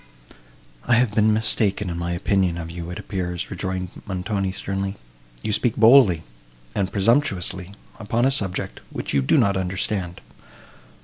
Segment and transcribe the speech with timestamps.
[0.87, 4.95] "I have been mistaken in my opinion of you, it appears," rejoined Montoni, sternly.
[5.43, 6.23] "You speak boldly,
[6.73, 10.19] and presumptuously, upon a subject, which you do not understand.